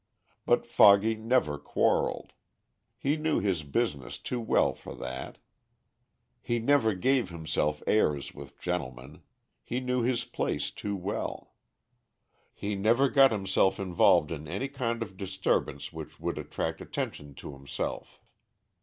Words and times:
But 0.47 0.65
Foggy 0.65 1.13
never 1.13 1.59
quarreled. 1.59 2.33
He 2.97 3.17
knew 3.17 3.39
his 3.39 3.61
business 3.61 4.17
too 4.17 4.41
well 4.41 4.73
for 4.73 4.95
that. 4.95 5.37
He 6.41 6.57
never 6.57 6.95
gave 6.95 7.29
himself 7.29 7.83
airs 7.85 8.33
with 8.33 8.57
gentlemen. 8.59 9.21
He 9.61 9.79
knew 9.79 10.01
his 10.01 10.25
place 10.25 10.71
too 10.71 10.95
well. 10.95 11.53
He 12.51 12.73
never 12.73 13.09
got 13.09 13.31
himself 13.31 13.79
involved 13.79 14.31
in 14.31 14.47
any 14.47 14.69
kind 14.69 15.03
of 15.03 15.17
disturbance 15.17 15.93
which 15.93 16.19
would 16.19 16.39
attract 16.39 16.81
attention 16.81 17.35
to 17.35 17.53
himself. 17.53 18.19